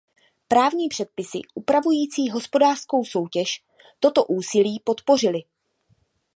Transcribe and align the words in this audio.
Právní 0.47 0.89
předpisy 0.89 1.39
upravující 1.55 2.29
hospodářskou 2.29 3.05
soutěž 3.05 3.63
toto 3.99 4.25
úsilí 4.25 4.81
podpořily. 4.83 5.39